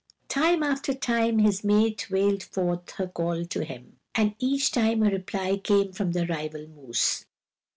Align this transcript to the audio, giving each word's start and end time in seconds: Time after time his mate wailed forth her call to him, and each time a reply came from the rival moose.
Time 0.29 0.63
after 0.63 0.95
time 0.95 1.37
his 1.37 1.63
mate 1.63 2.09
wailed 2.09 2.41
forth 2.41 2.89
her 2.93 3.05
call 3.05 3.45
to 3.45 3.63
him, 3.63 3.97
and 4.15 4.33
each 4.39 4.71
time 4.71 5.03
a 5.03 5.11
reply 5.11 5.57
came 5.57 5.91
from 5.93 6.13
the 6.13 6.25
rival 6.25 6.65
moose. 6.65 7.23